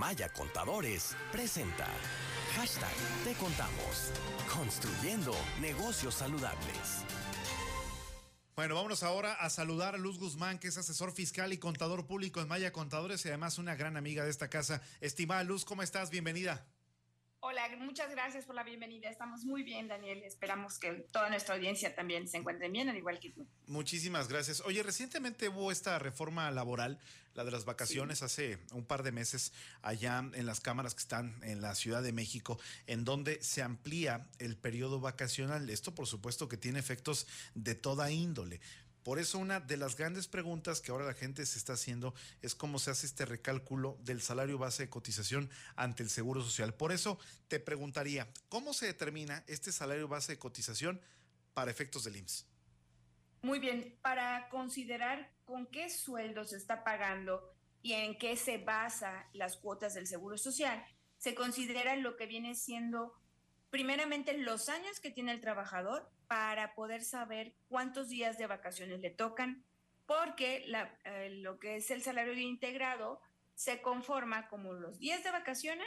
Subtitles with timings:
[0.00, 1.86] Maya Contadores presenta
[2.56, 4.10] Hashtag Te Contamos.
[4.50, 7.04] Construyendo negocios saludables.
[8.56, 12.40] Bueno, vámonos ahora a saludar a Luz Guzmán, que es asesor fiscal y contador público
[12.40, 14.80] en Maya Contadores y además una gran amiga de esta casa.
[15.02, 16.08] Estimada Luz, ¿cómo estás?
[16.08, 16.64] Bienvenida.
[17.50, 19.10] Hola, muchas gracias por la bienvenida.
[19.10, 20.22] Estamos muy bien, Daniel.
[20.22, 23.44] Esperamos que toda nuestra audiencia también se encuentre bien, al igual que tú.
[23.66, 24.60] Muchísimas gracias.
[24.60, 27.00] Oye, recientemente hubo esta reforma laboral,
[27.34, 31.42] la de las vacaciones, hace un par de meses, allá en las cámaras que están
[31.42, 35.70] en la Ciudad de México, en donde se amplía el periodo vacacional.
[35.70, 38.60] Esto, por supuesto, que tiene efectos de toda índole.
[39.02, 42.54] Por eso una de las grandes preguntas que ahora la gente se está haciendo es
[42.54, 46.74] cómo se hace este recálculo del salario base de cotización ante el Seguro Social.
[46.74, 47.18] Por eso
[47.48, 51.00] te preguntaría, ¿cómo se determina este salario base de cotización
[51.54, 52.46] para efectos del IMSS?
[53.42, 59.26] Muy bien, para considerar con qué sueldo se está pagando y en qué se basa
[59.32, 60.84] las cuotas del Seguro Social,
[61.16, 63.14] se considera lo que viene siendo
[63.70, 69.10] primeramente los años que tiene el trabajador para poder saber cuántos días de vacaciones le
[69.10, 69.64] tocan,
[70.06, 70.64] porque
[71.04, 73.20] eh, lo que es el salario integrado
[73.54, 75.86] se conforma como los días de vacaciones,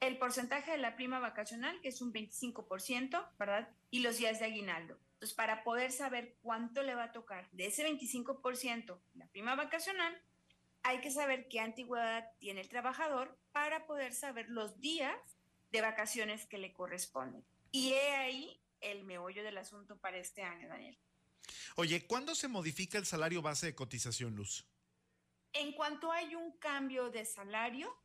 [0.00, 3.68] el porcentaje de la prima vacacional, que es un 25%, ¿verdad?
[3.90, 4.98] Y los días de aguinaldo.
[5.14, 10.18] Entonces, para poder saber cuánto le va a tocar de ese 25%, la prima vacacional,
[10.82, 15.39] hay que saber qué antigüedad tiene el trabajador para poder saber los días
[15.70, 17.44] de vacaciones que le corresponden.
[17.70, 20.98] Y he ahí el meollo del asunto para este año, Daniel.
[21.76, 24.66] Oye, ¿cuándo se modifica el salario base de cotización, Luz?
[25.52, 27.96] En cuanto hay un cambio de salario,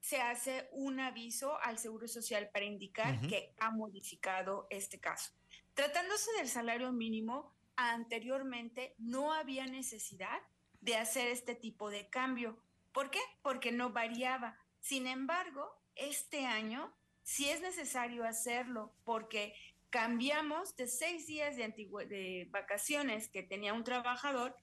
[0.00, 5.32] se hace un aviso al Seguro Social para indicar que ha modificado este caso.
[5.74, 10.40] Tratándose del salario mínimo, anteriormente no había necesidad
[10.80, 12.58] de hacer este tipo de cambio.
[12.92, 13.20] ¿Por qué?
[13.42, 14.58] Porque no variaba.
[14.80, 19.54] Sin embargo, este año si es necesario hacerlo, porque
[19.90, 21.66] cambiamos de seis días de,
[22.08, 24.56] de vacaciones que tenía un trabajador,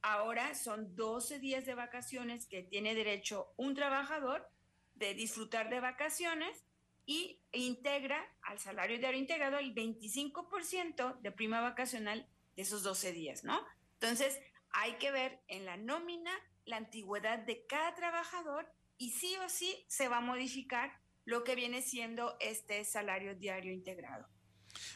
[0.00, 4.48] ahora son 12 días de vacaciones que tiene derecho un trabajador
[4.94, 6.64] de disfrutar de vacaciones
[7.06, 13.44] y integra al salario diario integrado el 25% de prima vacacional de esos 12 días,
[13.44, 13.60] ¿no?
[13.94, 14.38] Entonces,
[14.70, 16.32] hay que ver en la nómina
[16.64, 21.54] la antigüedad de cada trabajador y sí o sí se va a modificar lo que
[21.54, 24.28] viene siendo este salario diario integrado.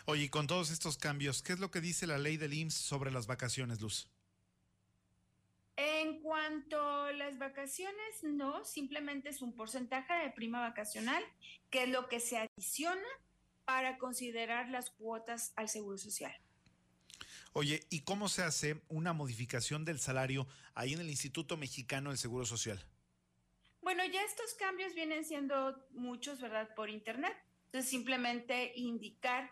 [0.06, 2.74] Oye, y con todos estos cambios, ¿qué es lo que dice la ley del IMSS
[2.74, 4.08] sobre las vacaciones, Luz?
[5.76, 11.22] En cuanto a las vacaciones, no, simplemente es un porcentaje de prima vacacional,
[11.70, 13.06] que es lo que se adiciona
[13.64, 16.34] para considerar las cuotas al Seguro Social.
[17.52, 22.18] Oye, ¿y cómo se hace una modificación del salario ahí en el Instituto Mexicano del
[22.18, 22.84] Seguro Social?
[23.88, 26.68] Bueno, ya estos cambios vienen siendo muchos, ¿verdad?
[26.74, 27.34] Por Internet.
[27.64, 29.50] Entonces, simplemente indicar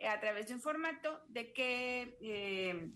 [0.00, 2.90] eh, a través de un formato de qué, eh,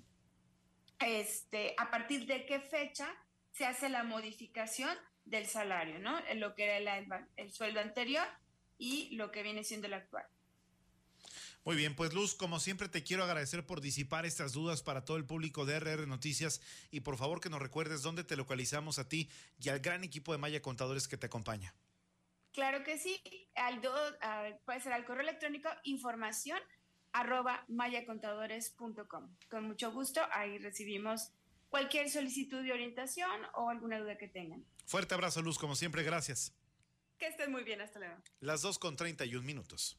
[0.98, 3.08] este, a partir de qué fecha
[3.52, 6.18] se hace la modificación del salario, ¿no?
[6.34, 6.98] Lo que era
[7.36, 8.26] el sueldo anterior
[8.76, 10.26] y lo que viene siendo el actual.
[11.64, 15.18] Muy bien, pues Luz, como siempre te quiero agradecer por disipar estas dudas para todo
[15.18, 19.08] el público de RR Noticias y por favor que nos recuerdes dónde te localizamos a
[19.08, 21.74] ti y al gran equipo de Maya Contadores que te acompaña.
[22.52, 23.20] Claro que sí,
[23.54, 23.80] al
[24.64, 26.58] puede ser al correo electrónico información
[27.12, 29.36] arroba mayacontadores.com.
[29.48, 31.30] Con mucho gusto, ahí recibimos
[31.68, 34.64] cualquier solicitud de orientación o alguna duda que tengan.
[34.86, 36.54] Fuerte abrazo, Luz, como siempre, gracias.
[37.18, 38.16] Que estés muy bien, hasta luego.
[38.40, 39.98] Las dos con 31 minutos.